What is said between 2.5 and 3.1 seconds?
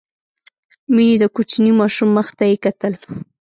کتل.